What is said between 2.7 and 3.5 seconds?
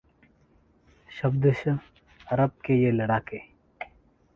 ये लड़ाके